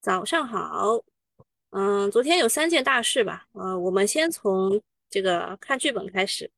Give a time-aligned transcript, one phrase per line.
[0.00, 0.98] 早上好，
[1.70, 3.46] 嗯，昨天有三件大事吧？
[3.52, 4.80] 呃，我们先从
[5.10, 6.50] 这个看剧本开始。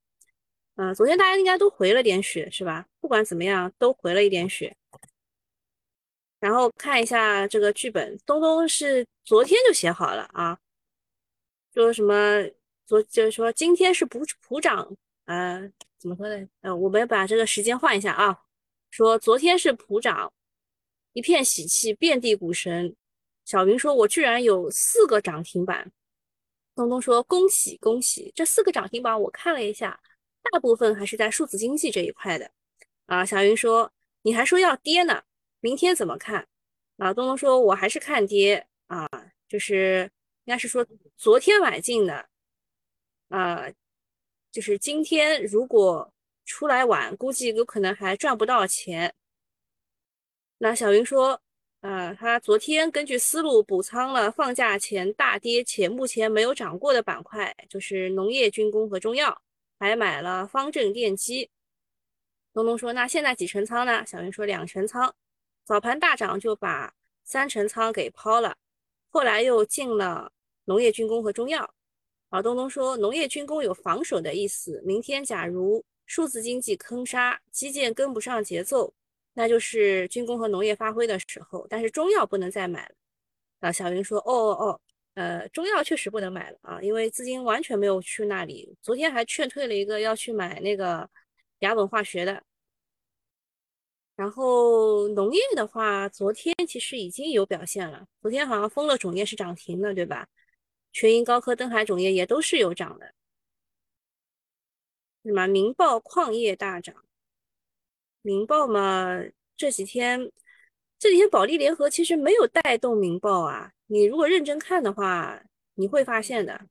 [0.76, 2.86] 嗯，昨天大家应该都回了点血是吧？
[3.00, 4.76] 不管怎么样，都回了一点血。
[6.38, 10.59] 然后看一下这个剧本，东东是昨天就写好了啊，
[11.74, 12.48] 说什么
[12.86, 15.68] 昨就是说今天是普普长，呃，
[15.98, 16.48] 怎么说呢？
[16.61, 18.45] 呃，我们把这个时间换一下啊，
[18.93, 20.32] 说昨天是普长，
[21.12, 22.95] 一片喜气，遍地股神。
[23.53, 25.93] 小云说：“我居然有四个涨停板。”
[26.75, 28.32] 东东说：“恭喜恭喜！
[28.35, 30.00] 这四个涨停板我看了一下，
[30.50, 32.50] 大部分还是在数字经济这一块的。”
[33.05, 33.92] 啊，小云说
[34.23, 35.23] ：“你还说要跌呢？”
[35.61, 36.48] 明天怎么看？
[36.97, 39.06] 啊，东东说，我还是看跌啊，
[39.47, 40.11] 就是
[40.45, 40.87] 应该是说
[41.19, 42.27] 昨天买进的，
[43.28, 43.67] 啊，
[44.50, 46.11] 就是今天如果
[46.47, 49.14] 出来晚，估计有可能还赚不到钱。
[50.56, 51.39] 那小云说，
[51.83, 59.43] 啊，他昨天根据思路补仓了放假前大跌且目前没有涨过的板块，就是农业、军工和中药，
[59.81, 61.51] 还买了方正电机。
[62.55, 64.06] 东东说，那现在几成仓呢？
[64.06, 65.12] 小云说，两成仓。
[65.65, 68.56] 早盘大涨就把三成仓给抛了，
[69.11, 70.31] 后来又进了
[70.67, 71.69] 农业军工和中药。
[72.31, 74.81] 老东东说，农业军工有防守的意思。
[74.84, 78.95] 明天假如数字经济坑杀，基建跟不上节奏，
[79.34, 81.66] 那就是军工和农业发挥的时候。
[81.69, 82.94] 但是中药不能再买了。
[83.61, 84.80] 啊，小云说，哦哦哦，
[85.14, 88.77] 呃，中药确实不能买了啊，因为资金完全没有去那里。
[88.83, 91.08] 昨天还劝退了一个要去买那个
[91.60, 92.42] 雅本化学的。
[94.16, 98.06] 然后农业的话，昨天其实已经有表现了。
[98.20, 100.28] 昨天好像丰乐种业是涨停的，对吧？
[100.92, 103.14] 全银高科、登海种业也都是有涨的。
[105.25, 106.94] 什么明报矿业大涨？
[108.23, 109.20] 明报嘛，
[109.56, 110.33] 这几天
[110.98, 113.73] 这几天保利联合其实没有带动明报啊。
[113.87, 115.42] 你如果认真看的话，
[115.75, 116.67] 你会发现的。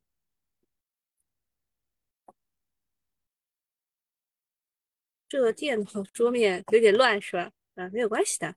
[5.28, 7.50] 这个电脑桌面有点乱，是吧？
[7.74, 8.54] 啊，没有关系的，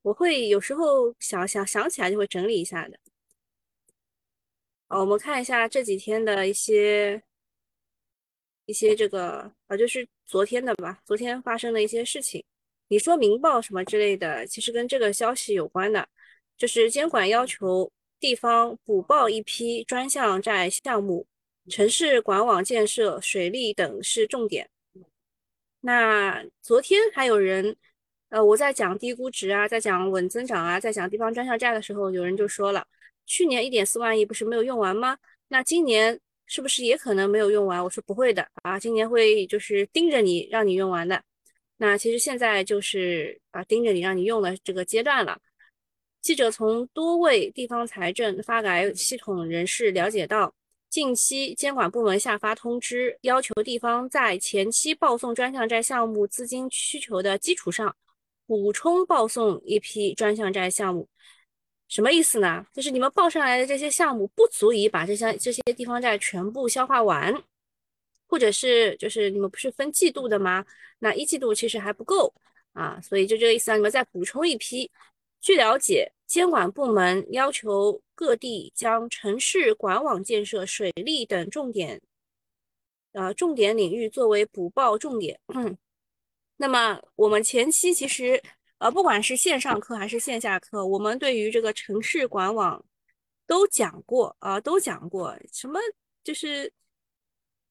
[0.00, 2.98] 我会有时候想想想起来就会整理一下的。
[4.88, 7.22] 哦，我们看一下这几天的一些
[8.66, 12.44] 一些这个啊，就是昨天的吧，昨天发生的一些事情。
[12.88, 16.06] 你说《明报》什么之类的，其实跟这个消息有关的，
[16.56, 17.90] 就是监管要求
[18.20, 21.26] 地方补报一批专项债项目，
[21.70, 24.68] 城市管网建设、水利等是重点。
[25.80, 27.74] 那昨天还有人，
[28.28, 32.86] 呃，我在讲低估值啊，在讲稳增长啊，在讲地方专项债的时候，有人就说了，
[33.26, 35.16] 去年一点四万亿不是没有用完吗？
[35.48, 37.82] 那今年是不是也可能没有用完？
[37.82, 41.22] 我说不会的啊，今年会就是盯着你让你用完的。
[41.76, 45.38] 那其实现在就是啊盯着你让你用的这个阶段了。
[46.20, 50.54] 记者从多位地方财政发改系统人士了解到。
[50.88, 57.96] 近期监管部门下发通知，要求地方在前期报送专项债项目资金需求的基础上，
[58.46, 61.08] 补充报送一批专项债项目。
[61.92, 62.64] 什么意思呢？
[62.72, 67.34] 就是你们报上来的这些项目不足以把这些这些地方债全部消化完，
[68.26, 70.64] 或者是就是你们不是分季度的吗？
[70.98, 72.32] 那一季度其实还不够
[72.72, 74.90] 啊，所以就这个意思啊，你们再补充一批。
[75.42, 76.10] 据了解。
[76.32, 82.00] 监管部门要求各地将城市管网建设、水利等重点，
[83.12, 85.38] 呃，重点领域作为补报重点。
[86.56, 88.42] 那么我们前期其实，
[88.82, 92.84] 呃，不管是线上课还是线下课，我们对于这个城市管网
[93.46, 95.78] 都讲过啊，都讲过什么
[96.24, 96.72] 就是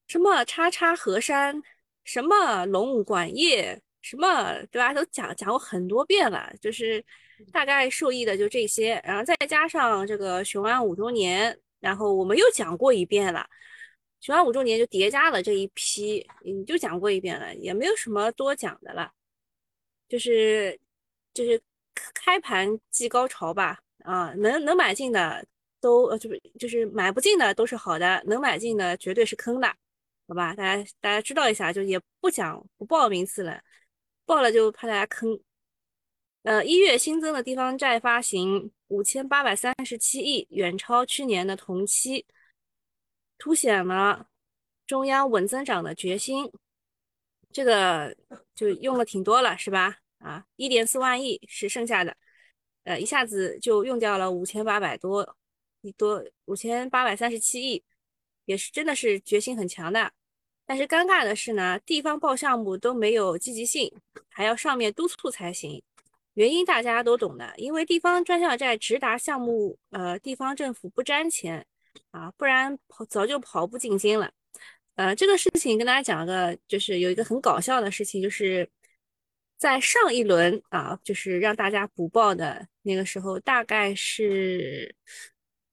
[0.06, 1.62] 什么叉叉河山，
[2.04, 4.94] 什么龙管业，什么对吧？
[4.94, 7.04] 都讲讲过很多遍了，就是。
[7.52, 13.44] 大概受益的就这些，然后再加上这个雄安五周年，然后我们又讲过一遍了。
[14.20, 19.10] 雄安五周年就叠加了这一批，你就讲过一遍了，也没有什么多讲的了。
[20.08, 20.78] 就是
[21.34, 21.60] 就是
[22.14, 25.46] 开盘即高潮吧，啊，能能买进的
[25.80, 29.68] 都呃就是就是买不进的都是好的，能买进的绝对是坑的，
[30.28, 30.54] 好吧？
[30.54, 33.62] 大家大家知道一下，就也不讲不报名次了，
[34.24, 35.40] 报了就怕大家坑。
[36.42, 42.26] 呃，一月新增的地方债发行五千八百三十七亿，远超去年的同期，
[43.38, 44.26] 凸显了
[44.84, 46.50] 中央稳增长的决心。
[47.52, 48.16] 这个
[48.56, 50.01] 就用了挺多了，是吧？
[50.22, 52.16] 啊，一点四万亿是剩下的，
[52.84, 55.36] 呃，一下子就用掉了五千八百多，
[55.96, 57.82] 多五千八百三十七亿，
[58.44, 60.12] 也是真的是决心很强的。
[60.64, 63.92] 但是尴尬的是呢，地方报项目都没有积极性，
[64.28, 65.82] 还要上面督促才行。
[66.34, 71.66] 原因大家都懂的，因为地方专项债直达项目，呃，地方政府不沾钱
[72.12, 74.32] 啊，不然跑早就跑步进京了。
[74.94, 78.66] 呃，这个事情跟大家讲个，就是有一个很搞笑的事情，就是
[79.62, 84.92] 在上一轮啊，就是让大家补报的那个时候，大概是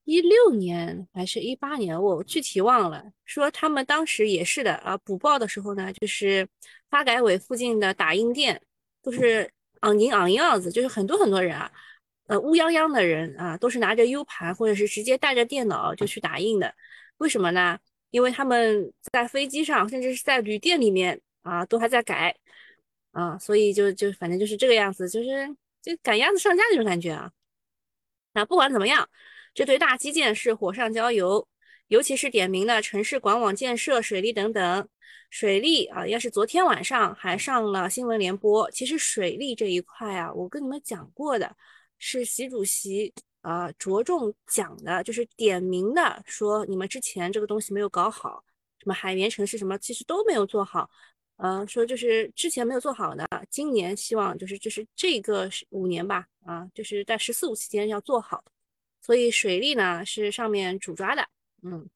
[0.04, 3.04] 一六年还是一八年，我具体忘了。
[3.26, 6.48] 说他们当时也是的啊，补报的时候呢，就是
[6.92, 8.62] 发改委附近的打印店
[9.02, 9.50] 都是
[9.80, 11.72] 昂银昂样子，就是很多很多人啊，
[12.28, 16.72] 呃，乌泱泱的人啊，都是拿着 U 盘或者是直接带着电脑就去打印的。
[17.18, 17.80] 为什么呢？
[18.12, 22.36] 因为他们在飞机上，甚至是在旅店里面啊，都还在改
[23.20, 27.32] 啊，所以就就反正就是这个样子，就是就赶鸭子上架那种感觉啊。
[28.34, 29.10] 那不管怎么样，
[29.54, 31.46] 这对大基建是火上浇油，
[31.88, 34.88] 尤其是点名的城市管网建设、水利等等。
[35.30, 41.56] 水利啊，要是昨天晚上还上了新闻联播，其实水利这一块啊，我跟你们讲过的，
[41.98, 43.14] 是习主席。
[43.42, 48.44] 啊，着重讲的就是点名的，说你们之前这个东西没有搞好，
[48.80, 50.90] 什么海绵城市什么，其实都没有做好。
[51.42, 58.44] 呃，说就是之前没有做好的，今年希望就是就是这个五年吧，啊，就是在“十四五”期间要做好。
[59.00, 61.26] 所以水利呢是上面主抓的，
[61.64, 61.90] 嗯。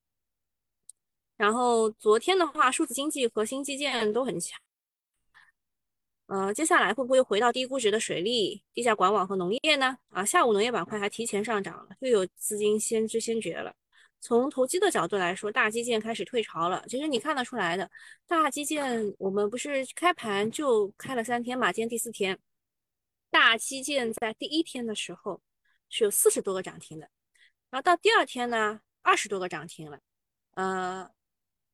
[1.36, 4.58] 然后昨天的话，数字经济和新基建都很强。
[6.28, 9.98] 呃，接下来会不会回到低估值的水利、地下管网和农业呢？
[10.10, 13.76] 啊，下午农业板块还提前上涨了，又有资金先知先觉了。
[14.24, 16.82] 从投机的角度来说，大基建开始退潮了。
[16.88, 17.92] 其实你看得出来的，
[18.26, 22.40] 大基建我们不是开盘就开了三天嘛，今天第四天，
[23.30, 25.42] 大基建在第一天的时候
[25.90, 27.10] 是有四十多个涨停的，
[27.70, 30.00] 然后到第二天呢，二十多个涨停了。
[30.52, 31.10] 呃，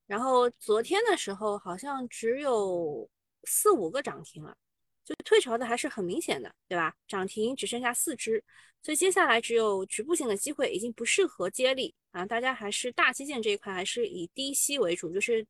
[0.07, 3.09] 然后昨天的时候好像只有。
[3.45, 4.57] 四五个涨停了，
[5.09, 6.94] 就退潮的还是很明显的，对吧？
[7.07, 8.44] 涨停只剩下四只，
[8.83, 12.23] 所以接下来只有局部性的机会，已经不适合接力啊！
[12.25, 15.44] 大家还是大基建这一块还是以低吸为主，就是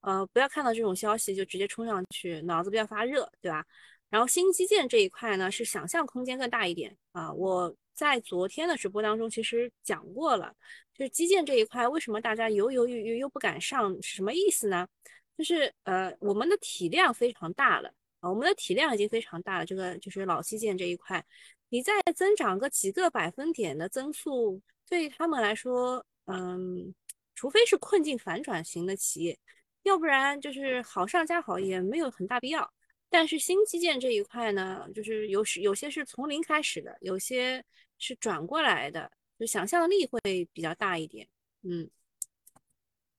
[0.00, 3.64] 呃不要看到这种消息就直接冲上去，脑子不要发热，对吧？
[4.10, 7.32] 然后新基建这一块呢，是想象空间更大一点啊！
[7.32, 10.52] 我在昨天的直播当中其实讲过了，
[10.92, 14.88] 就是基建这一块为什么大家犹犹豫豫又不敢上，什么意思呢？
[15.36, 19.64] 就是呃，我们的体量非常大了啊，我们的体量已经非常大了。
[19.66, 21.24] 这个就是老基建这一块，
[21.68, 26.94] 你再增长个几个百分点的增速，对他们来说，嗯，
[27.34, 29.38] 除非是困境反转型的企业，
[29.82, 32.72] 要不然就是好上加好也没有很大必要。
[33.10, 37.64] 但是新基建这一块呢，就是有时有些是从零开始的，有些
[37.98, 40.20] 是转过来的，就想象力会
[40.52, 41.26] 比较大一点。
[41.62, 41.88] 嗯，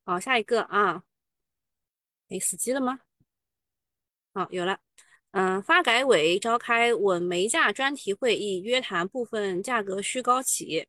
[0.04, 1.04] 好，下一个啊。
[2.30, 3.00] 哎，死机了吗？
[4.40, 4.80] 好，有了。
[5.32, 10.88] 嗯，发改委召开稳煤价专题会议，约谈部分价格虚高企业。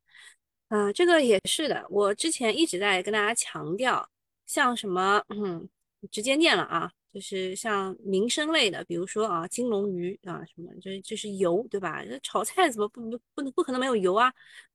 [0.69, 1.85] 啊，这个也是的。
[1.91, 4.08] 我之前一直在跟大家强调，
[4.47, 5.69] 像什么，嗯，
[6.12, 12.05] 直接念了啊，就是像民生类的，比如说啊，金龙鱼啊，什么，这这是油，对吧？
[12.23, 14.32] 炒菜怎么不不不能不可能没有油啊？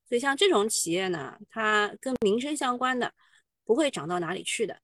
[0.10, 3.13] 所以像这种企业呢，它跟民生相关的，
[3.63, 4.77] 不会涨到哪里去的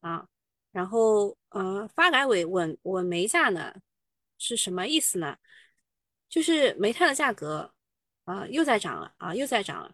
[0.00, 0.28] 啊。
[0.72, 3.74] 然后，呃，发改委稳稳煤价呢，
[4.38, 5.36] 是什么意思呢？
[6.28, 7.72] 就是煤炭的价格
[8.24, 9.92] 啊又在涨了啊又在涨了。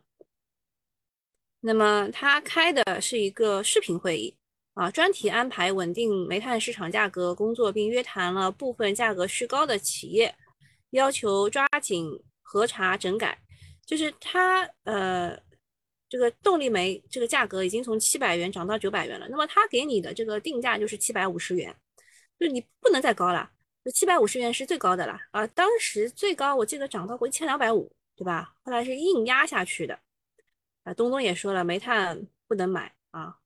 [1.60, 4.36] 那么他开的是一个视频会议
[4.74, 10.34] 啊，专题安排稳定煤炭市场价格工作，并约谈了部分价格虚高的企业，
[10.90, 13.38] 要求抓紧核查整改。
[13.86, 15.45] 就是他呃。
[16.16, 21.76] 这个动力煤这个价格已经从七百元涨到九百元了，那么他给你的这个定价就是七百五十元，
[22.40, 23.50] 就你不能再高了，
[23.84, 25.46] 就七百五十元是最高的了啊！
[25.48, 28.54] 当时最高我记得涨到过一千两百五，对吧？
[28.62, 29.98] 后来是硬压下去的。
[30.84, 33.36] 啊，东东也说了，煤炭不能买啊。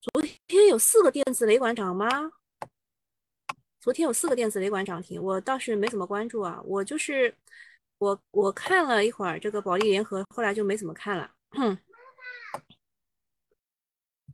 [0.00, 2.32] 昨天有四个电子雷管涨吗？
[3.78, 7.36] 昨天有四个电子雷管涨停，我倒是没怎么关注啊，我就是。
[7.98, 11.30] 我我看了一会儿这个保利联合，后来就没怎么看了。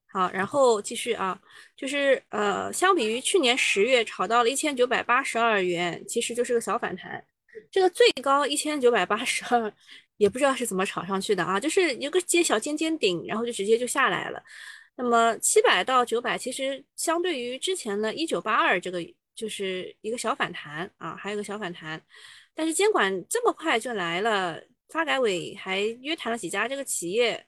[0.06, 1.40] 好，然后继续啊，
[1.74, 7.24] 就是呃，相比于去年十月炒到了一千九百八十二元，其实就是个小反弹。
[7.70, 9.72] 这个最高一千九百八十二，
[10.18, 14.42] 也不知道是怎么炒上去的啊，就是一个尖小尖尖顶，然后就直接就下来了。
[14.96, 18.98] 那么七百到九百，其实相对于之前的一九八二，这个
[19.34, 22.02] 就是一个小反弹啊，还有个小反弹。
[22.54, 27.46] 但是监管这么快就来了，发改委还约谈了几家这个企业，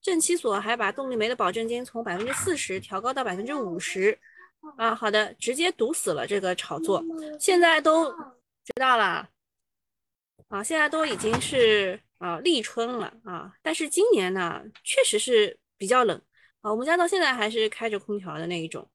[0.00, 4.18] 政企所还把动力煤的保证金从百分之四十调高到百分之五十，
[4.76, 7.02] 啊，好的，直接堵死了这个炒作。
[7.38, 8.10] 现在都
[8.64, 9.28] 知道了。
[10.48, 16.20] 啊，现在都已经是啊立春了啊，但是今年呢，确实是比较冷
[16.60, 16.70] 啊。
[16.70, 18.88] 我们家到现在还是开着空调的那一种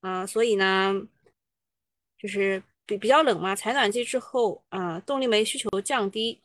[0.00, 0.94] 啊，所以呢，
[2.16, 3.54] 就是比比较冷嘛。
[3.54, 6.40] 采暖季之后啊，动力煤需求降低，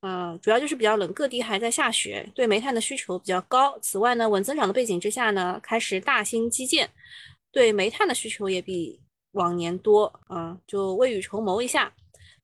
[0.00, 3.78] 啊，主要就是比较冷，各地还在下雪，对煤炭的需求比较高。
[3.80, 6.90] 此外呢，稳增长的背景之下呢，开始大兴基建，
[7.52, 9.00] 对煤炭的需求也比
[9.32, 11.92] 往年多啊，就未雨绸缪一下。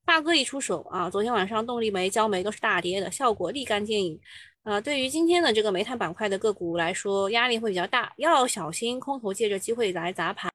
[0.05, 4.21] 大哥一出手啊，昨天晚上动力煤、焦煤都是大跌的，效果立竿见影。
[4.62, 10.50] 呃，对于今天的这个煤炭板块的个股来说，压力会比较大，要小心空头借着机会来砸盘。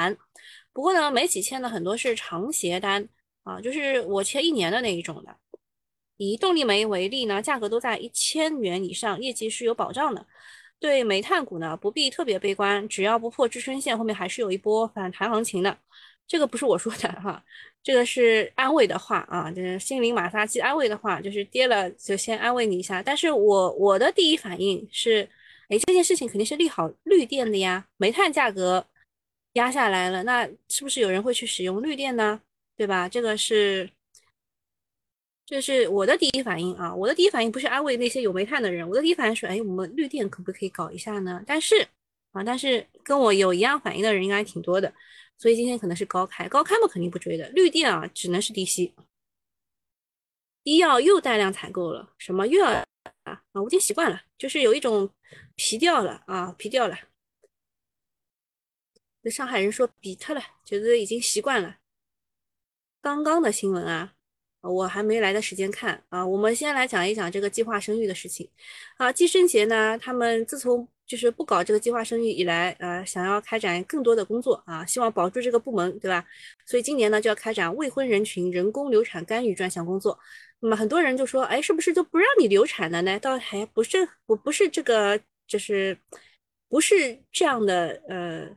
[0.74, 3.08] 不过呢，煤企签的很多是长协单
[3.44, 5.36] 啊，就是我签一年的那一种的。
[6.18, 10.26] 以动力煤为例呢，价格都在一千元以上，业绩是有保障的。
[10.80, 15.78] 对煤炭股呢，不必特别悲观，只要不破支撑线，后面还是有一波反弹行情的。
[16.28, 17.44] 这个不是我说的哈。
[17.84, 23.02] 这个是安慰的话啊，就是心灵马杀鸡安慰的话，就是跌了就先安慰你一下。
[23.02, 25.28] 但是我我的第一反应是，
[25.70, 28.86] 哎，这件事情肯定是利好绿电的呀，煤炭价格
[29.54, 32.42] 压下来了，那是不是有人会去使用绿电呢？
[32.78, 33.08] 对吧？
[33.08, 33.90] 这个是，
[35.46, 36.96] 这是我的第一反应啊。
[36.96, 41.44] 我的第一反应不是安慰那些有煤炭的人，我的第一反应是，哎，我们绿电可不可以搞一下呢？
[41.46, 41.88] 但是
[42.32, 44.92] 啊，但是跟我有一样反应的人应该挺多的。
[45.38, 47.50] 所以今天可能是高开，高开嘛肯定不追的。
[47.50, 48.94] 绿电啊，只能是低吸。
[50.64, 52.86] 医药又带量采购了，什么又要啊
[53.24, 53.42] 啊？
[53.54, 55.10] 我已经习惯了，就是有一种
[55.56, 56.98] 皮掉了啊，皮掉了。
[59.24, 61.78] 那上海人说比特了，觉得已经习惯了。
[63.02, 64.14] 刚刚的新闻啊，
[64.62, 66.26] 我还没来的时间看啊。
[66.26, 68.50] 我们先来讲一讲这个计划生育的事情
[68.98, 69.12] 啊。
[69.12, 76.26] 计生节呢，他们自从就是不搞这个计划生育以来，呃，想要开展更多的工作啊，希望保住这个部门，对吧？
[76.66, 80.18] 所以今年呢就要开展未婚人群人工流产干预专项工作。
[80.60, 83.20] 那么很多人就说，哎，是不是就不让你流产了呢？
[83.20, 85.98] 倒还不是，不不是这个，就是
[86.70, 88.48] 不是这样的，呃，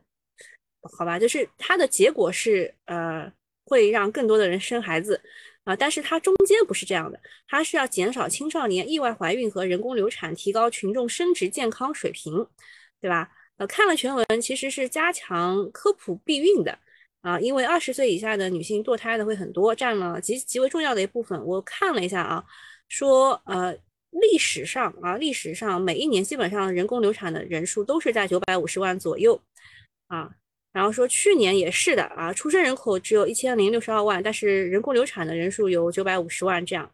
[0.97, 3.31] 好吧，就是它的结果是，呃，
[3.65, 5.21] 会让更多的人生孩子。
[5.65, 12.45] 啊，但是它中间不是这样的，它是要减少青少年意外怀孕和人工流产，提高群众生殖健康水平，
[13.01, 13.31] 对吧？
[13.57, 16.77] 呃，看了全文，其实是加强科普避孕的
[17.21, 21.43] 啊，因为二十岁以下的女性堕胎的会很多，占了极极为重要的一部分。
[21.43, 22.45] 我看了一下啊，
[22.87, 23.75] 说呃，
[24.11, 29.41] 历史上啊，历史上每一年基本上人工流产的人数都是在九百五十万左右
[30.09, 30.29] 啊。
[30.75, 36.91] 然后说去年也是的啊，出生人口只有一千零六十二万，但是人工流产的人数有九百五十万这样。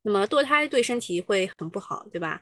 [0.00, 2.40] 那么堕胎对身体会很不好，对吧？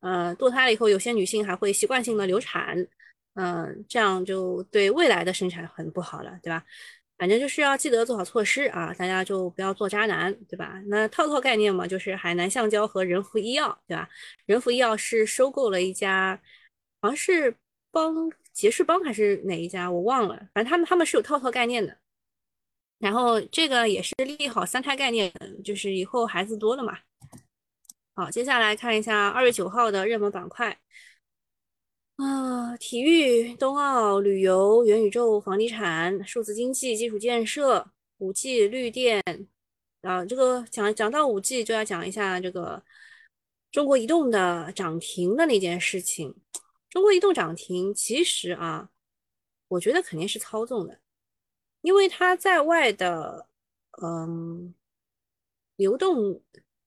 [0.00, 2.86] 呃，堕胎了以后，有些女性还会习惯性的流产，
[3.32, 6.62] 嗯，这样就对未来的生产很不好了，对吧？
[7.16, 10.82] 反正就是要记得做好措施啊，大家就不要做渣男，对吧？
[10.88, 14.06] 那套套概念嘛，就是海南橡胶和仁孚医药，对吧？
[14.44, 16.38] 仁孚医药是收购了一家，
[17.00, 17.56] 好像是
[17.90, 18.30] 帮。
[18.54, 21.98] 杰士邦还是哪一家我忘了，反正他们他们是有套套概念的，
[22.98, 25.32] 然后这个也是利好三胎概念，
[25.64, 26.96] 就是以后孩子多了嘛。
[28.14, 30.78] 好，接下来看一下二月九号的热门板块
[32.16, 39.20] 啊，体育、冬奥、旅游、元宇宙、房地产、数字经济、基础建设、五 G、绿电
[40.02, 42.80] 啊，这个讲讲到五 G 就要讲一下这个
[43.72, 46.36] 中国移动的涨停的那件事情。
[46.94, 48.88] 中国移动涨停，其实啊，
[49.66, 51.00] 我觉得肯定是操纵的，
[51.80, 53.48] 因为它在外的，
[54.00, 54.72] 嗯，
[55.74, 56.40] 流动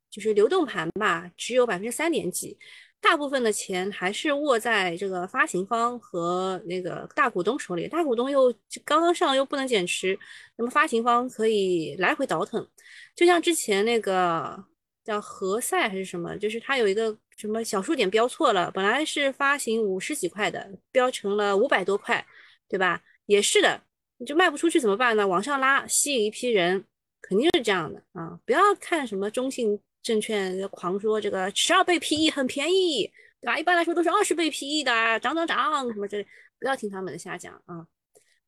[0.09, 2.57] 就是流动盘吧，只有百分之三点几，
[3.01, 8.49] 大部分的钱还是握在这个发行方和那个大股东手里，大股东又
[8.85, 10.17] 刚刚上又不能减持，
[10.55, 12.65] 那么发行方可以来回倒腾，
[13.13, 14.65] 就像之前那个
[15.07, 17.17] 叫何塞还是什么，就是它有一个。
[17.37, 18.71] 什么小数点标错了？
[18.71, 22.25] 本来是发行五十几块的，标成了五百多块，
[22.67, 22.99] 对吧？
[23.27, 23.79] 也是的，
[24.17, 25.27] 你就卖不出去怎么办呢？
[25.27, 26.83] 往上拉，吸引一批人，
[27.21, 28.39] 肯定是这样的啊！
[28.43, 33.05] 不要看什么中信证券狂说这个十二倍 PE 很便宜，
[33.39, 33.59] 对吧？
[33.59, 36.27] 一般来说都是二十倍 PE 的，涨涨涨什么之类，
[36.59, 37.85] 不要听他们的瞎讲啊！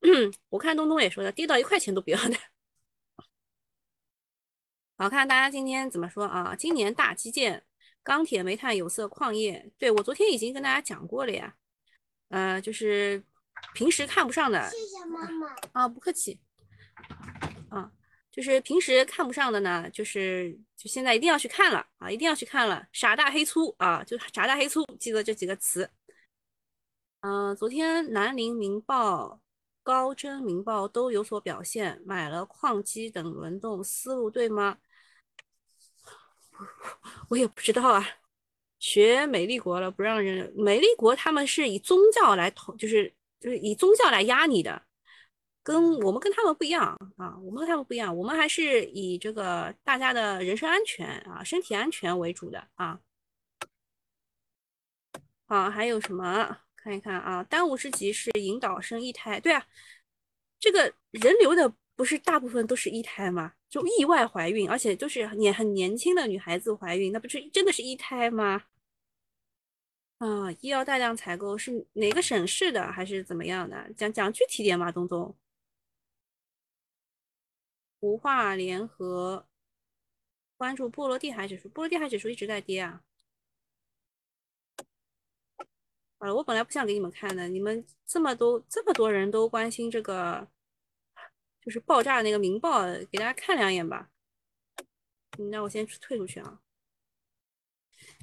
[0.50, 2.34] 我看东东也说的，跌到一块钱都不要的。
[5.00, 6.54] 好看大家今天怎么说啊？
[6.54, 7.64] 今年大基建。
[8.02, 11.54] 钢铁、煤炭、有色、矿业，对我昨天已经跟大家讲过了呀。
[12.28, 13.24] 呃，就是
[13.72, 16.38] 平时看不上的，谢谢妈妈啊，不客气。
[17.70, 17.90] 啊，
[18.30, 22.86] 就是平时看不上的呢，就是就现在一定要去看了啊，一定要去看了。
[22.92, 25.88] 傻大黑粗啊，就傻大黑粗，记得这几个词。
[27.20, 29.40] 嗯，昨天南宁明报。
[29.82, 34.76] 高真、明报都有所表现，买了矿机等轮动，思路对吗？
[37.28, 38.06] 我也不知道啊。
[38.78, 44.82] 学美丽国了，不让人美丽国他们是以宗教来统，就是就是以宗教来压你的，
[45.62, 52.98] 跟我们跟他们不一样啊，我们跟他们不一样，我们还是以这个大家的人身安全啊、身体安全为主的啊。
[55.46, 56.56] 好，还有什么？
[56.76, 59.38] 看一看啊，当务之急是引导生一胎。
[59.38, 59.66] 对啊，
[60.58, 63.52] 这个人流的不是大部分都是一胎吗？
[63.70, 68.64] 就意外怀孕，而且就是年很年轻的女孩子怀孕，那不是真的是一胎吗？
[70.18, 73.90] 啊，医药大量采购是哪个省市的，还是怎么样的？
[73.96, 75.34] 讲讲具体点嘛，东东。
[78.00, 79.46] 无化联合
[80.56, 83.02] 关注波罗的海指数，波罗的海指数一直在跌啊。
[86.18, 90.48] 好了，我本来不想给你们看的，你们这么多这么多人都关心这个，
[91.64, 94.08] 就是爆炸那个《明报》，给大家看两眼吧。
[95.38, 96.60] 嗯那我先退出去啊。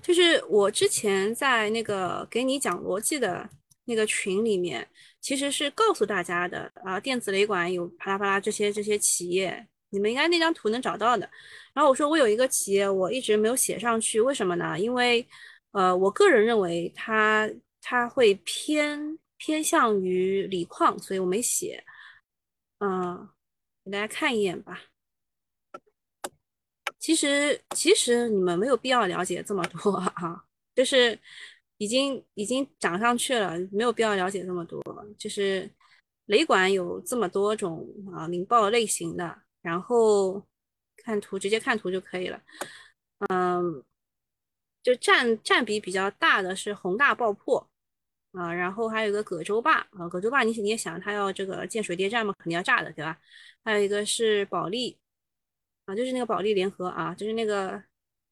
[0.04, 3.50] 就是我之前在那个给你讲逻辑的
[3.86, 4.88] 那个群里面，
[5.22, 11.28] 其实是告诉大家的啊，电子雷管有啪啦啪啦这些这些企业，你们应该那张图能找到的。
[11.74, 14.78] 然后我说我有一个企业，我一直没有写上去，为什么呢？
[14.80, 15.28] 因为
[15.72, 17.50] 呃，我个人认为它
[17.82, 21.84] 它会偏偏向于锂矿，所以我没写。
[22.80, 23.30] 嗯，
[23.84, 24.82] 给大家看一眼吧。
[27.00, 30.44] 其实，其实你们没有必要了解这么多啊，
[30.76, 31.18] 就是
[31.78, 34.82] 已经已经涨上去了，没有必要了解这么多。
[35.18, 35.72] 就是
[36.26, 40.46] 雷管有这么多种啊，明报类型的，然后
[40.98, 42.42] 看图，直接看图就可以了。
[43.30, 43.84] 嗯，
[44.84, 47.70] 就占占比比较大的是宏大爆破
[48.38, 53.18] 啊，然后还有一个葛洲坝啊，葛洲坝你你也想它要这个建水电站嘛，肯定要炸的，对吧？
[53.64, 54.98] 还有一个是保利。
[55.86, 57.82] 啊，就是那个保利联合啊，就是那个，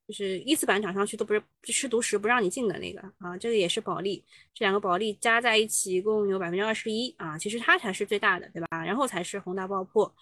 [0.05, 4.21] 就是一字板涨上去都不是吃独食不让你进的那个啊，这个也是保利，
[4.53, 8.83] 这两个保利加在一起一共有百分之二十一啊，其实它才是最大的，对吧？
[8.83, 10.13] 然后才是宏大爆破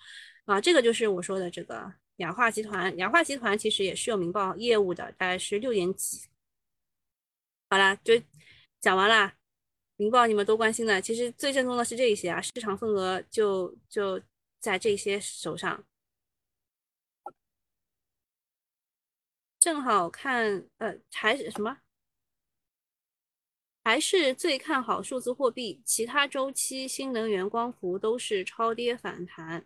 [0.46, 6.28] 啊，这个就是我说的这个雅化集团，雅化集团其实也是有民报业务的，大概是六点几。
[7.68, 8.14] 好啦，就
[8.80, 9.34] 讲完了，
[9.96, 14.22] 明报你们都关心的，其实最正宗的是这一些啊，市场份额就就
[14.60, 15.84] 在这些手上。
[19.60, 21.78] 正好看，呃，还是什么？
[23.86, 29.66] 还是最看好数字货币，其他周期新能源、光伏都是超跌反弹。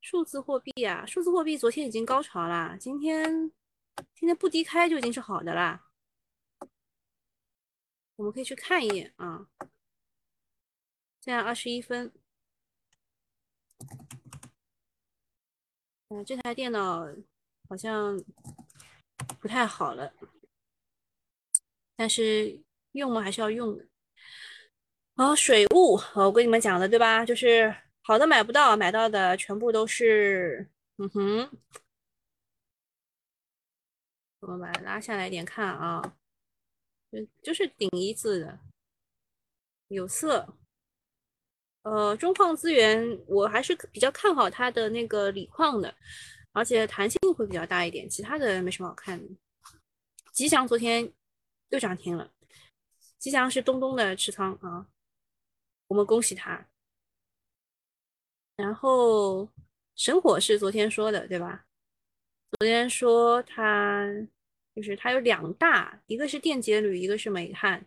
[0.00, 3.52] 数字货币啊，数字货币昨天已经高潮啦，今天
[4.14, 5.85] 今天不低开就已经是好的啦。
[8.16, 9.46] 我们可以去看一眼啊，
[11.20, 12.12] 现在二十一分。
[16.08, 17.06] 嗯，这台电脑
[17.68, 18.22] 好像。
[19.40, 20.12] 不太好了，
[21.96, 23.86] 但是用嘛还是要用的。
[25.16, 27.24] 好，水务，我跟你们讲的对吧？
[27.24, 31.58] 就是好的买不到，买到的全部都是，嗯哼。
[34.40, 36.16] 我们把它拉下来一点看啊，
[37.42, 38.58] 就是顶一字的
[39.88, 40.46] 有色。
[41.82, 45.94] 呃，中矿资源我还是比较看好它的那个锂矿的。
[46.52, 49.34] 而且弹性会比较大一点，其他的没什么好看的。
[50.32, 51.12] 吉祥昨天
[51.68, 52.32] 又涨停了，
[53.18, 54.86] 吉祥是东东的持仓啊，
[55.88, 56.66] 我们恭喜他。
[58.56, 59.46] 然后
[59.96, 61.66] 神火是昨天说的对吧？
[62.52, 64.06] 昨天说他
[64.76, 67.84] 就是它有两大，一个是电解铝，一个是煤炭，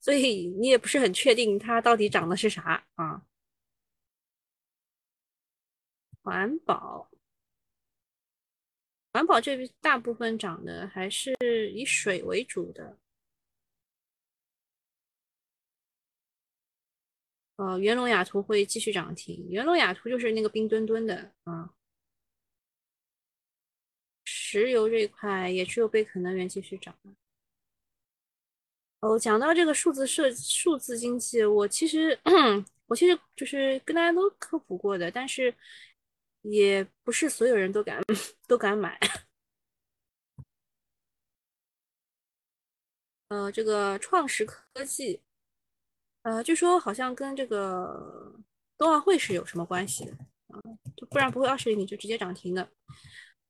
[0.00, 3.22] 所以你也不是很确定它到底涨的是啥啊？
[6.22, 7.08] 环保。
[9.12, 11.36] 环保这边大部分涨的还是
[11.72, 12.98] 以水为主的，
[17.54, 19.48] 呃，元龙雅图会继续涨停。
[19.50, 21.72] 元龙雅图就是那个冰墩墩的啊。
[24.62, 26.94] 石油这一块也只有被可能源继续涨。
[29.00, 32.18] 哦，讲到这个数字设数字经济，我其实
[32.86, 35.54] 我其实就是跟大家都科普过的，但是。
[36.46, 38.02] 也不是所有人都敢
[38.46, 39.00] 都敢买。
[43.28, 45.22] 呃，这个创实科技，
[46.20, 48.38] 呃，据说好像跟这个
[48.76, 50.12] 冬奥会是有什么关系的
[50.48, 50.60] 啊？
[50.94, 52.68] 就不然不会二十厘米就直接涨停的。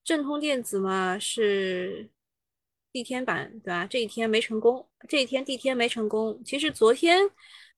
[0.05, 2.09] 正通电子嘛是
[2.93, 3.87] 地天板对吧？
[3.87, 6.41] 这一天没成功，这一天地天没成功。
[6.45, 7.29] 其实昨天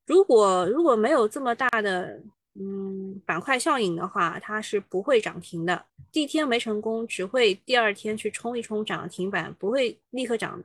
[0.04, 2.20] 如果如果没有这么大的。
[2.58, 5.84] 嗯，板块效应的话，它是不会涨停的。
[6.10, 10.58] 地天没成功，只会第二天去冲一冲涨停板，不会立刻涨。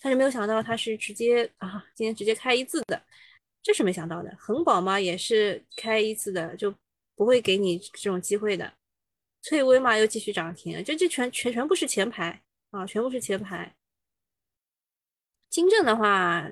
[0.00, 3.02] 但是没有想到它是直接啊，今天直接开一字的，
[3.62, 4.34] 这是没想到的。
[4.38, 6.74] 恒宝嘛也是开一字的，就
[7.14, 8.72] 不会给你这种机会的。
[9.46, 13.76] 翠微嘛又继续涨停，这这全全全部是前排啊，全部是前排。
[15.48, 16.50] 金正的话，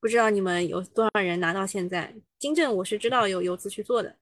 [0.00, 2.16] 不知道你们有多少人拿到现在？
[2.40, 4.18] 金正我是知道有游资去做的。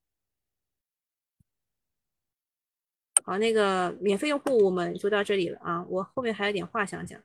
[3.24, 7.18] 好，那个免费用户我们就到这里了啊，我后面还有点话想讲。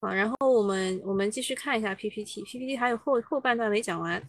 [0.00, 4.22] 好，然后我们我们继续看一下 PPT，PPT 还有后后半段没讲完。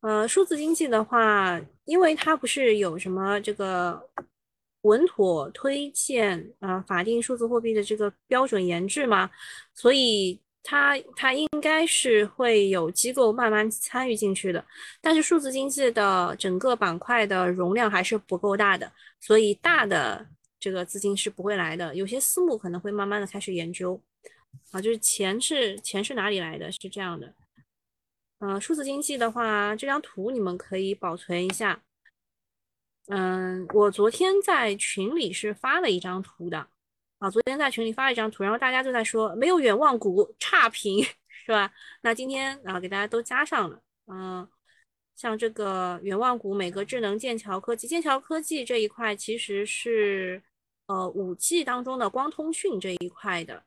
[0.00, 4.08] 呃，数字经济的话，因为它不是有什么这个
[4.82, 9.30] 稳妥推荐啊法定数字货币的这个标准研制嘛，
[9.74, 10.40] 所以。
[10.64, 14.64] 它它应该是会有机构慢慢参与进去的，
[15.00, 18.88] 但是数字经济的整个板块的容量还是不够大的，
[19.18, 20.24] 所以大的
[20.60, 21.92] 这个资金是不会来的。
[21.96, 24.00] 有些私募可能会慢慢的开始研究，
[24.70, 26.70] 啊，就是钱是钱是哪里来的？
[26.72, 27.34] 是这样的，
[28.38, 31.82] 呃，数字经济的话，这张图你们可以保存一下。
[33.08, 36.68] 嗯，我昨天在群里是发了一张图的。
[37.18, 41.72] 啊，昨天在群里发了一张图，然后大家就在说没有远望股差评，是吧？
[42.00, 43.80] 那今天啊，给大家都加上了。
[44.06, 44.48] 嗯，
[45.14, 50.42] 像这个远望股、美格智能、剑桥科技、剑桥科技这一块，其实是
[50.86, 53.62] 呃五 G 当中的光通讯这一块的。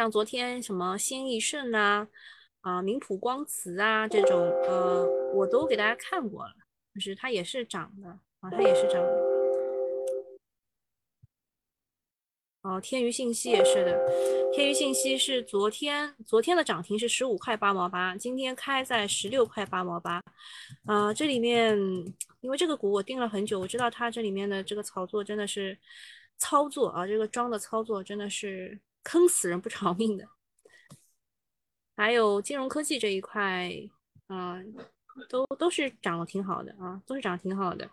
[0.00, 2.08] 像昨天什么新易盛啊、
[2.62, 6.54] 啊明普光磁啊这种，呃，我都给大家看过了，
[6.94, 8.08] 就是它也是涨的
[8.40, 9.30] 啊，它也是涨的。
[12.62, 20.22] 哦，天娱信息也是的，天娱信息是昨天昨天的涨停是十五块八毛八，今天开在十六块八毛八。
[20.86, 21.78] 啊，这里面
[22.40, 25.78] 因为这个股我盯了很久，我知道它这里面的这个操作真的是
[26.38, 30.28] 操作啊，这个庄的操作真的是坑死人不偿命的。
[31.96, 33.70] 还有金融科技这一块，
[34.26, 34.58] 啊，
[35.28, 37.90] 都都是涨得挺好的啊，都是涨挺好的。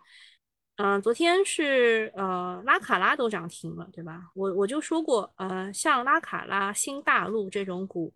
[0.76, 4.30] 嗯，昨天是呃拉卡拉都涨停了，对吧？
[4.34, 8.14] 我我就说过，呃，像拉卡拉、新大陆这种股，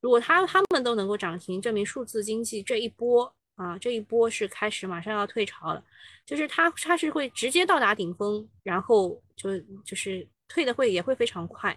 [0.00, 5.82] 如果它它们都能够涨停，证明数字经济这一波啊，这一波是开始马上要退潮了，
[6.26, 11.76] 就是它它是会直接到达顶峰，然后就就是退的会也会非常快。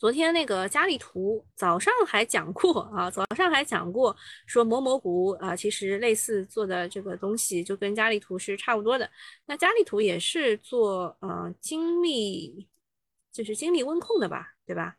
[0.00, 9.10] 昨天那个佳丽图早上还讲过啊，早上还讲过说某某股啊，其实类似做的这个东西就跟佳丽图是差不多的。
[9.44, 12.66] 那佳丽图也是做呃精密，
[13.30, 14.96] 就是精密温控的吧，对吧？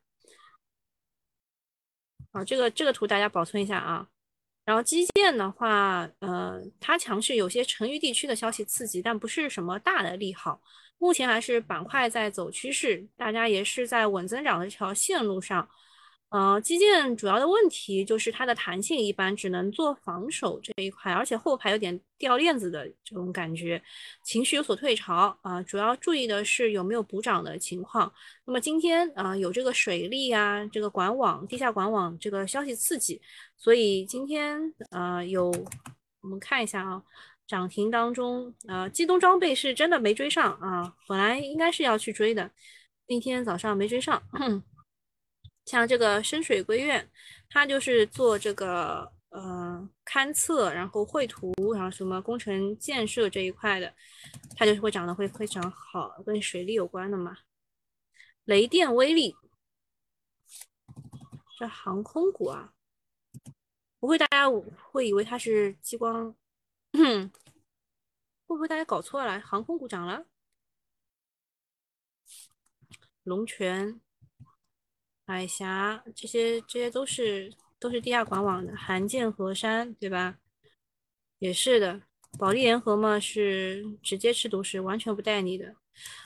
[2.34, 4.08] 啊，这个这个图大家保存一下啊。
[4.64, 10.62] 然后基建的话，呃，它强势有些成渝地区的消息刺激，但不是什么大的利好。
[11.02, 15.68] 目前还是板块在走趋势，大家也是在稳增长的这条线路上。
[16.30, 23.82] 呃，基建主要的问题就是它的弹性一般，只能做防守这一块，而且后排有点掉链子的这种感觉，
[24.24, 25.60] 情绪有所退潮啊。
[25.64, 28.14] 主要注意的是有没有补涨的情况。
[28.46, 33.20] 那么今天啊，有这个水利啊，这个管网、地下管网这个消息刺激，
[33.58, 35.52] 所以今天呃有，
[36.22, 37.02] 我们看一下啊。
[37.48, 42.50] 涨停当中，呃，机动装备是真的没追上啊，本来应该是要去追的，
[43.08, 44.22] 那天早上没追上。
[45.66, 47.08] 像这个深水归院，
[47.50, 53.94] 它就是做这个呃勘测，然后绘图，然后什么工程建设这一块的，
[54.56, 57.38] 它就是会涨得会非常好，跟水利有关的嘛。
[58.46, 59.36] 雷电威力，
[61.60, 62.74] 这航空股啊，
[64.00, 66.36] 不会大家会以为它是激光。
[68.48, 69.40] 会不会大家搞错了？
[69.40, 70.26] 航空股涨了，
[73.24, 74.02] 龙泉、
[75.26, 80.38] 海峡这些这些都是都是地下管网的，韩建河山对吧？
[81.40, 82.02] 也是的，
[82.38, 85.74] 保利联合嘛是直接吃独食，完全不带你的。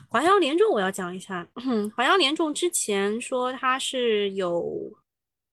[0.09, 1.47] 华阳联众我要讲一下，
[1.95, 4.91] 华阳联众之前说它是有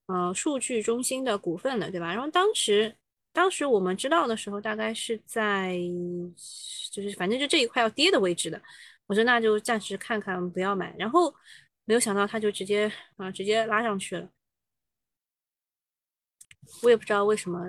[0.07, 2.15] 呃数据中心的股份的，对吧？
[2.15, 2.97] 然后当时。
[3.33, 5.79] 当时我们知道的时候，大概是在
[6.93, 8.61] 就是反正就这一块要跌的位置的。
[9.07, 10.95] 我说那就暂时看看，不要买。
[10.99, 11.35] 然后
[11.85, 14.31] 没有想到它就直接啊直接拉上去了。
[16.83, 17.61] 我也不知道为什么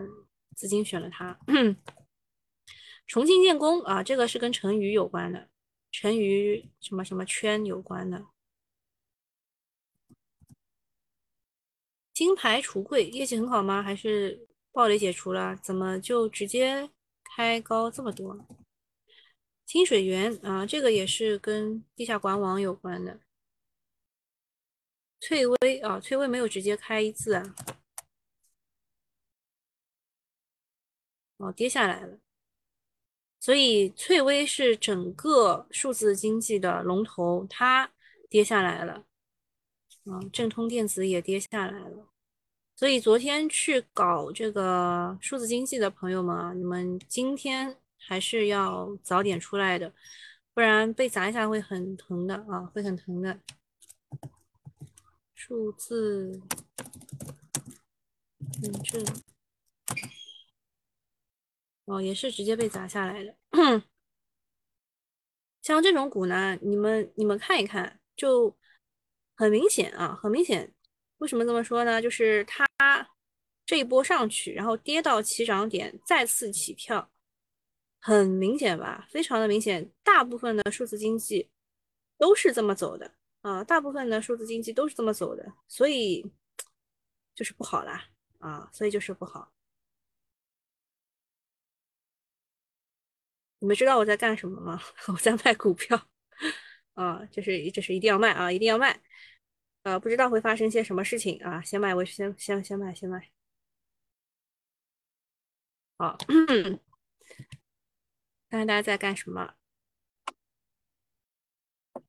[0.56, 1.38] 资金选了它。
[3.08, 5.50] 重庆建工啊，这个是跟成渝有关的，
[5.92, 8.26] 成渝什么什么圈有关的。
[12.14, 13.82] 金牌橱柜业绩很好吗？
[13.82, 15.56] 还是暴雷解除了？
[15.56, 16.90] 怎么就直接
[17.24, 18.46] 开高这么多？
[19.66, 23.22] 清水源啊，这个也是跟地下管网有关的。
[25.20, 27.56] 翠微啊，翠微没有直接开一字啊，
[31.38, 32.20] 哦，跌下来了。
[33.40, 37.94] 所以翠微是整个数字经济的龙头，它
[38.30, 39.06] 跌下来了。
[40.06, 42.13] 嗯，正通电子也跌下来了。
[42.76, 49.94] 所以昨天去搞这个数字经济的朋友们啊，你们今天还是要早点出来的，
[50.54, 53.40] 不然被砸一下会很疼的啊，会很疼的。
[55.36, 56.42] 数字
[58.62, 59.06] 认证。
[61.86, 63.36] 哦，也是直接被砸下来的。
[65.62, 68.58] 像这种股呢，你们你们看一看，就
[69.36, 70.74] 很明显啊，很明显。
[71.24, 72.02] 为什么这么说呢？
[72.02, 72.68] 就是它
[73.66, 77.10] 这一波上去，然后跌到起涨点，再次起跳，
[78.02, 79.08] 很明显吧？
[79.10, 79.90] 非常的明显。
[80.04, 81.50] 大部分的数字经济
[82.18, 86.30] 都是这么走的啊，大部分的数字经济都是这么走的，所以
[87.34, 88.10] 就是不好啦
[88.40, 89.54] 啊，所以就是不好。
[93.60, 94.82] 你们知道我在干什么吗？
[95.08, 96.10] 我在卖股票，
[96.96, 99.02] 啊，就是这是一定要卖啊，一定要卖，
[99.84, 103.30] 呃，不知道会发生些什么事情啊，先卖，我先先先卖，先卖。
[105.98, 106.18] 好，
[108.50, 109.54] 看看大家在干什么。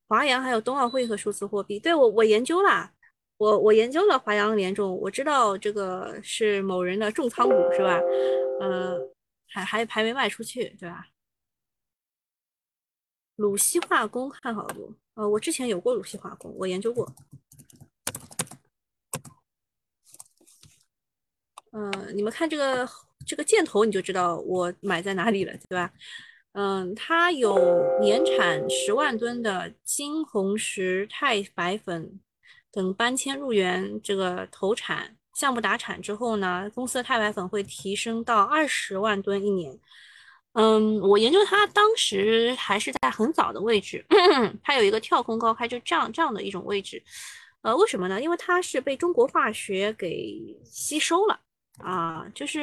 [0.06, 2.92] 华阳还有冬奥会和数字货币，对我我研究了，
[3.38, 7.98] 我我研究了华阳联众，我知道这个是某人的重仓股是吧？
[8.60, 8.98] 呃，
[9.48, 11.08] 还还还没卖出去，对吧？
[13.36, 14.94] 鲁西化工看好不？
[15.14, 17.10] 呃，我之前有过鲁西化工，我研究过。
[21.72, 22.88] 嗯，你们看这个
[23.26, 25.92] 这个箭头，你就知道我买在哪里了，对吧？
[26.52, 32.20] 嗯，它有年产十万吨的金红石钛白粉
[32.70, 39.78] 等搬迁入园，这个投产项目达产之后呢，公司的钛白粉会提升到二十万吨一年。
[40.54, 44.04] 嗯，我研究它当时还是在很早的位置，
[44.62, 47.02] 它有一个跳空高开，就这样这样的一种位置。
[47.62, 48.20] 呃，为什么呢？
[48.22, 51.40] 因为它是被中国化学给吸收了
[51.78, 52.62] 啊，就是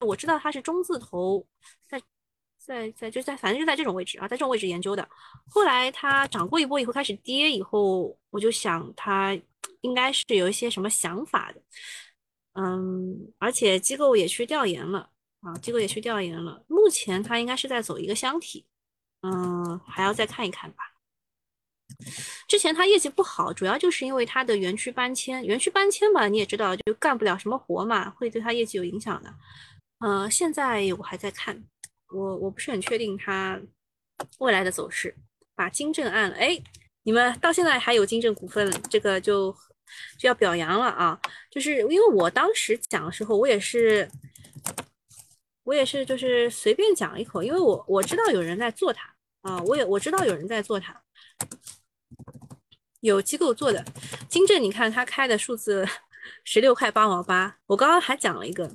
[0.00, 1.46] 我知道它是中字头，
[1.86, 2.02] 在
[2.58, 5.08] 在在就在反正就在这种位置啊，在这种位置研究的。
[5.48, 9.38] 后来它涨过一波以后开始跌以后，我就想它
[9.82, 11.62] 应该是有一些什么想法的。
[12.54, 15.08] 嗯，而且机构也去调研了。
[15.40, 18.66] 啊，机构也去调研了，目前它应该是在走一个箱体，
[19.22, 20.84] 嗯，还要再看一看吧。
[22.46, 29.34] 之前它业绩不好，主要就是因为它的园区搬迁，园区搬迁嘛，你也知道，就干不了什么活嘛，会对它业绩有影响的。
[30.00, 31.64] 呃，现在我还在看，
[32.12, 33.58] 我我不是很确定它
[34.40, 35.16] 未来的走势。
[35.54, 36.62] 把金正按了，哎，
[37.04, 39.50] 你们到现在还有金正股份，这个就
[40.18, 41.18] 就要表扬了啊！
[41.50, 44.06] 就是因为我当时讲的时候，我也是。
[45.64, 51.00] 我也是，就是随便讲一口，因为我我知道有人在做它啊，我也我知道有人在做它，
[53.00, 53.84] 有机构做的。
[54.28, 55.86] 金正，你看他开的数字
[56.44, 58.70] 十六块八毛八，我刚刚还讲了一个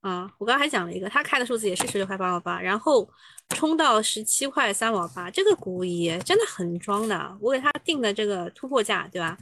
[0.00, 3.08] 啊，我刚刚还讲了一个，他开的数字也是十六块八毛八，然后
[3.50, 9.38] 冲到十七块三毛八，这个股也真的很装的，我给他定的这个突破价，对吧？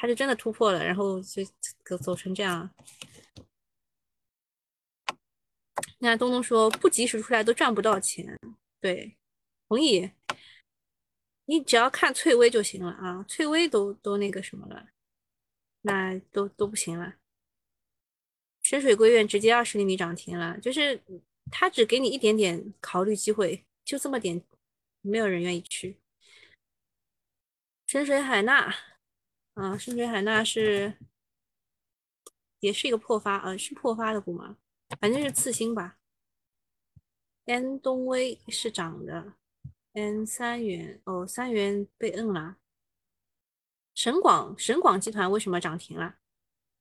[0.00, 1.44] 他就真的突破了，然后就
[1.84, 2.70] 走走成这样。
[5.98, 8.38] 那东东说不及时出来都赚不到钱，
[8.80, 9.16] 对，
[9.66, 10.08] 同意。
[11.46, 14.90] 你只要看翠微就行了啊，翠微都都那个什么了，
[15.80, 17.14] 那都都不行了。
[18.62, 21.02] 深水归院直接二十厘米涨停了，就是
[21.50, 24.40] 他只给你一点点考虑机会，就这么点，
[25.00, 25.98] 没有人愿意去。
[27.88, 28.72] 深水海纳。
[29.58, 30.94] 啊，深水海纳是
[32.60, 34.56] 也是一个破发，呃，是破发的股吗？
[35.00, 35.98] 反正是次新吧。
[37.46, 39.32] N 东威是涨的
[39.94, 42.58] ，N 三元哦，三元被摁了。
[43.96, 46.14] 神广神广集团为什么涨停了？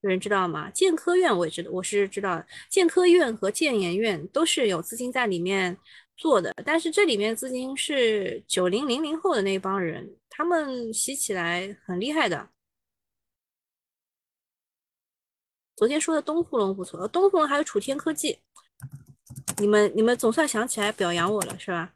[0.01, 0.69] 有人知道吗？
[0.69, 5.75] 建科院我也知道，我是知道的，建科院和建研院都是有资金在里面
[6.15, 12.51] 做的，但是这里面资金是九零零零后的那帮人，他们洗起来很厉害的。
[15.77, 18.39] 昨天说的东富龙不错，东富龙还有楚天科技，
[19.59, 21.93] 你们你们总算想起来表扬我了是吧？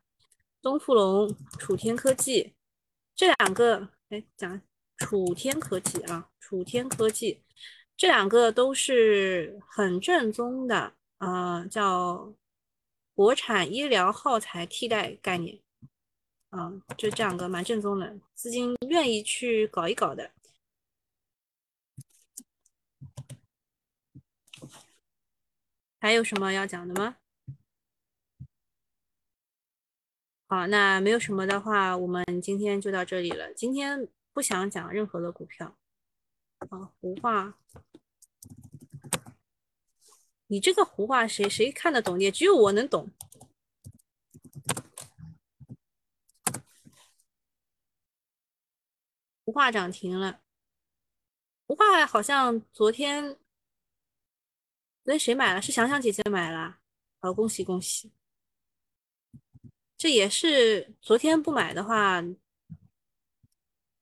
[0.61, 2.53] 东富龙、楚天科技
[3.15, 4.61] 这两个，哎，讲
[4.97, 7.41] 楚天科技啊，楚天科技，
[7.97, 12.31] 这两个都是很正宗的啊，叫
[13.15, 15.59] 国产医疗耗材替代概念
[16.51, 20.29] 啊，就这两个蛮正宗的，资金愿意去搞一搞的。
[26.01, 27.17] 还有什么要讲的吗？
[30.47, 33.53] 好，那没有什么的话，我们今天就到这里了。
[33.53, 35.77] 今天不想讲任何的股票。
[36.57, 37.55] 啊，胡话，
[40.47, 42.19] 你这个胡话谁谁看得懂？
[42.19, 43.11] 也只有我能懂。
[49.45, 50.41] 胡话涨停了，
[51.67, 53.37] 胡话好像昨天，
[55.11, 55.61] 昨天谁买了？
[55.61, 56.77] 是想想姐姐买了。
[57.19, 58.09] 好，恭喜恭喜。
[59.97, 62.21] 这也是昨天不买的话，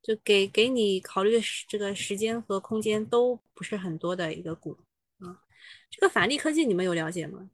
[0.03, 4.77] 就给给你考虑的这个时间和空间都不是很多的一个股
[5.17, 5.41] 啊。
[5.89, 7.49] 这个返利科技你们有了解吗？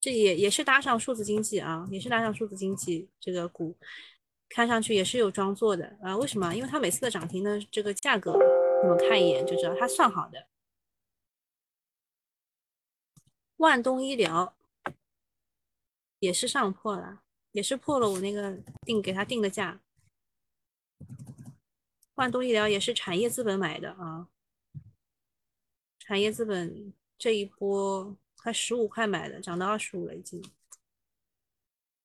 [0.00, 3.76] 这也也是搭上数字经济啊，也是搭上数字经济这个股，
[4.48, 6.16] 看上去也是有装作的啊。
[6.16, 6.54] 为什么？
[6.54, 8.32] 因为它每次的涨停的这个价格，
[8.82, 10.48] 你们看一眼就知道它算好的。
[13.64, 14.54] 万东医疗。
[16.20, 17.22] 也是上破了，
[17.52, 19.82] 也是破了我那个定给他定的价。
[22.14, 24.30] 万东医疗也是产业资本买的啊，
[25.98, 30.42] 产业资本这一波快十五块买的，涨到二十五了已经。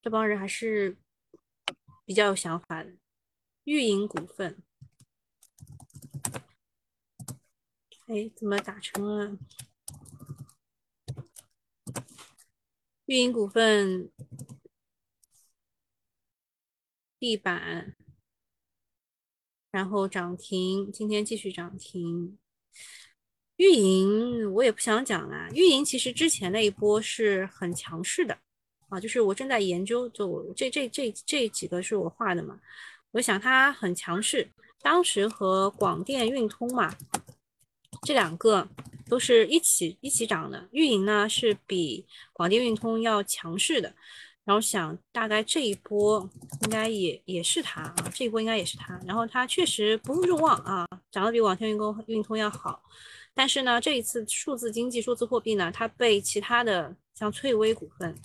[0.02, 0.98] 这帮人还是
[2.04, 2.92] 比较有想法的。
[3.64, 4.62] 玉银股份，
[8.08, 9.38] 哎，怎么打成了？
[13.10, 14.12] 运营股份
[17.18, 17.96] 地板，
[19.72, 22.38] 然后涨停，今天继续涨停。
[23.56, 28.38] 运营我也不想讲了，运营其实之前那一波是很强势的
[28.90, 32.60] 啊，就是我正在研究，就这这这这几个是我画的嘛，
[33.10, 34.48] 我想它很强势，
[34.84, 36.96] 当时和广电运通嘛，
[38.04, 38.70] 这两个。
[39.10, 43.94] 都是一起一起涨的，运营呢是比广电运通要强势的，
[44.46, 46.30] 然后想大概这一波
[46.64, 52.82] 应该也也是它啊，这一波应该也是它，然后它确实不负众望啊，涨得比广电运通运通要好，
[53.34, 58.16] 但是呢这一次数字经济数字货币呢，它被其他的像翠微股份，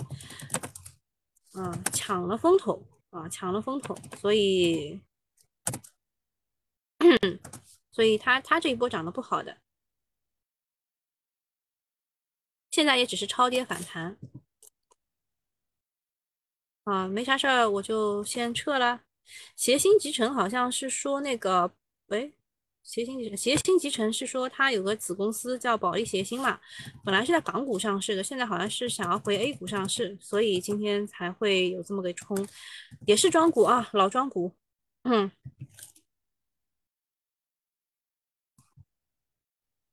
[1.54, 5.00] 嗯抢了风头啊抢了风头，所以
[7.90, 9.56] 所以它它这一波涨得不好的。
[12.74, 14.18] 现在也只是超跌反弹，
[16.82, 19.04] 啊，没啥事儿，我就先撤了。
[19.54, 21.72] 协鑫集成好像是说那个，
[22.06, 22.34] 喂，
[22.82, 26.60] 协鑫集成，协鑫集成是说它有个子公司叫保利协鑫嘛，
[27.04, 32.36] 本来是在港股上市的，现在好像是想要回 A 股上市，所以今天才会有这么个冲，
[33.06, 34.52] 也是庄股啊，老庄股，
[35.04, 35.30] 嗯，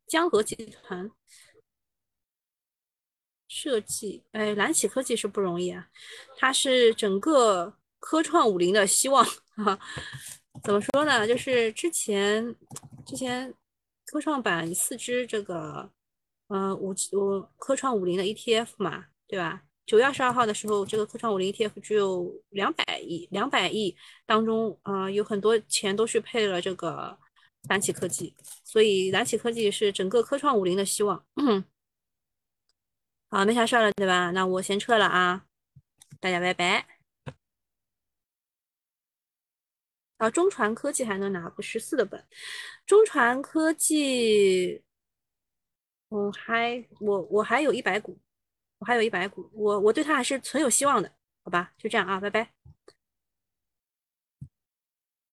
[0.07, 1.11] 江河集团。
[3.61, 5.87] 设计，哎，蓝启科技是不容易啊，
[6.35, 9.23] 它是整个科创五零的希望
[9.57, 9.77] 啊。
[10.63, 11.27] 怎么说呢？
[11.27, 12.55] 就是之前
[13.05, 13.53] 之前
[14.05, 15.91] 科创板四只这个，
[16.47, 19.61] 呃，五五科创五零的 ETF 嘛，对吧？
[19.85, 23.95] 九月二十二号的时候，这个科创五零 ETF 只有两百亿，两百亿
[24.25, 27.15] 当中，呃，有很多钱都是配了这个
[27.69, 31.23] 蓝启科技，所以蓝启科技是整个科创五零的希望。
[33.31, 34.29] 好，没啥事了，对吧？
[34.31, 35.45] 那我先撤了啊，
[36.19, 36.85] 大家拜拜。
[40.17, 42.27] 啊，中传科技还能拿个十四的本，
[42.85, 44.83] 中传科技，
[46.09, 48.19] 我还我我还有一百股，
[48.79, 51.09] 我还有一百股，我我对它还是存有希望的，
[51.43, 51.71] 好吧？
[51.77, 52.60] 就这样啊，拜拜。